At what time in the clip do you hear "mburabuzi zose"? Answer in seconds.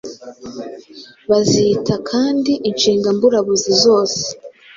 3.15-4.21